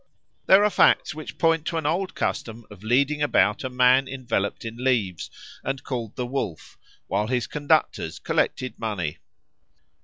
There 0.47 0.63
are 0.63 0.71
facts 0.71 1.13
which 1.13 1.37
point 1.37 1.63
to 1.67 1.77
an 1.77 1.85
old 1.85 2.15
custom 2.15 2.65
of 2.71 2.83
leading 2.83 3.21
about 3.21 3.63
a 3.63 3.69
man 3.69 4.07
enveloped 4.07 4.65
in 4.65 4.83
leaves 4.83 5.29
and 5.63 5.83
called 5.83 6.15
the 6.15 6.25
Wolf, 6.25 6.75
while 7.05 7.27
his 7.27 7.45
conductors 7.45 8.17
collected 8.17 8.79
money. 8.79 9.19